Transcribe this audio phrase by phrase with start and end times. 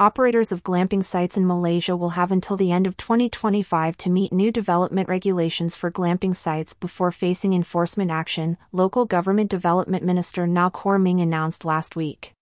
[0.00, 4.32] operators of glamping sites in Malaysia will have until the end of 2025 to meet
[4.32, 10.70] new development regulations for glamping sites before facing enforcement action, local government development minister Nga
[10.70, 12.32] Kor Ming announced last week.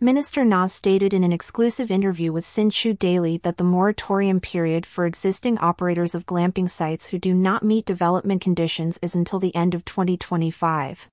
[0.00, 4.86] Minister Nga stated in an exclusive interview with Sin Chew Daily that the moratorium period
[4.86, 9.54] for existing operators of glamping sites who do not meet development conditions is until the
[9.54, 11.10] end of 2025.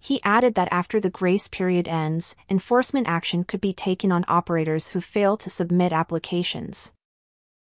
[0.00, 4.88] He added that after the grace period ends, enforcement action could be taken on operators
[4.88, 6.92] who fail to submit applications.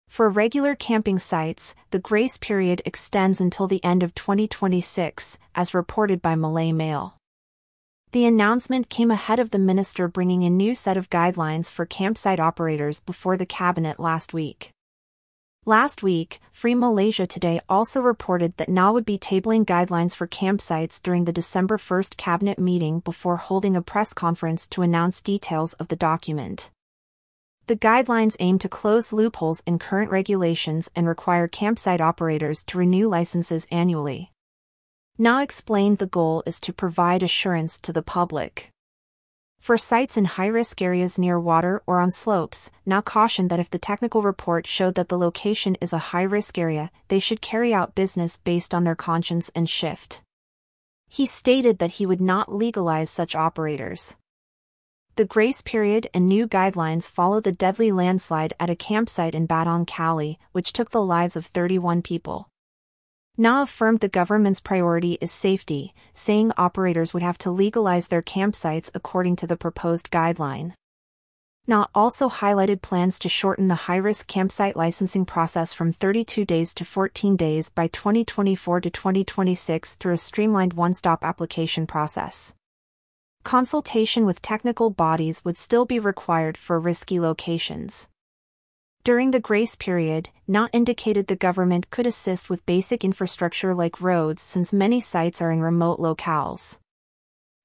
[0.08, 6.22] For regular camping sites, the grace period extends until the end of 2026, as reported
[6.22, 7.16] by Malay Mail.
[8.12, 12.40] The announcement came ahead of the minister bringing a new set of guidelines for campsite
[12.40, 14.72] operators before the cabinet last week.
[15.66, 21.02] Last week, Free Malaysia Today also reported that Nga would be tabling guidelines for campsites
[21.02, 25.90] during the December 1st cabinet meeting before holding a press conference to announce details of
[25.90, 26.72] the document.
[27.68, 33.10] The guidelines aim to close loopholes in current regulations and require campsite operators to renew
[33.10, 34.32] licenses annually.
[35.20, 38.72] Nga explained the goal is to provide assurance to the public.
[39.60, 43.78] For sites in high-risk areas near water or on slopes, Nga cautioned that if the
[43.78, 48.38] technical report showed that the location is a high-risk area, they should carry out business
[48.38, 50.22] based on their conscience and shift.
[51.08, 54.16] He stated that he would not legalize such operators.
[55.16, 59.86] The grace period and new guidelines follow the deadly landslide at a campsite in Batang
[59.86, 62.49] Kali, which took the lives of 31 people.
[63.40, 68.92] Nga affirmed the government's priority is safety, saying operators would have to legalize their campsites
[68.94, 70.74] according to the proposed guideline.
[71.66, 76.84] Nga also highlighted plans to shorten the high-risk campsite licensing process from 32 days to
[76.84, 82.54] 14 days by 2024 to 2026 through a streamlined one-stop application process.
[83.46, 88.10] Consultation with technical bodies would still be required for risky locations.
[89.06, 94.42] During the grace period, Nga indicated the government could assist with basic infrastructure like roads
[94.42, 96.80] since many sites are in remote locales.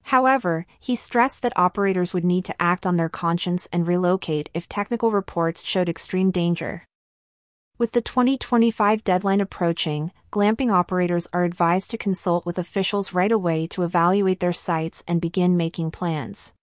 [0.04, 4.68] However, he stressed that operators would need to act on their conscience and relocate if
[4.68, 6.84] technical reports showed extreme danger.
[7.78, 13.66] With the 2025 deadline approaching, glamping operators are advised to consult with officials right away
[13.68, 16.54] to evaluate their sites and begin making plans.